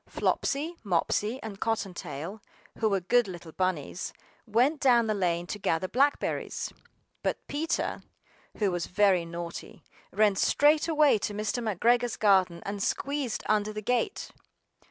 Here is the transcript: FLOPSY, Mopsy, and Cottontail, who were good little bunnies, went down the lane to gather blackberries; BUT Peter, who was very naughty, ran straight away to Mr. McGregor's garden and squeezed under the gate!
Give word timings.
FLOPSY, 0.09 0.77
Mopsy, 0.83 1.39
and 1.43 1.59
Cottontail, 1.59 2.41
who 2.79 2.89
were 2.89 3.01
good 3.01 3.27
little 3.27 3.51
bunnies, 3.51 4.13
went 4.47 4.79
down 4.81 5.05
the 5.05 5.13
lane 5.13 5.45
to 5.45 5.59
gather 5.59 5.87
blackberries; 5.87 6.73
BUT 7.21 7.37
Peter, 7.47 8.01
who 8.57 8.71
was 8.71 8.87
very 8.87 9.25
naughty, 9.25 9.83
ran 10.11 10.35
straight 10.35 10.87
away 10.87 11.19
to 11.19 11.35
Mr. 11.35 11.61
McGregor's 11.63 12.17
garden 12.17 12.63
and 12.65 12.81
squeezed 12.81 13.43
under 13.45 13.71
the 13.71 13.83
gate! 13.83 14.31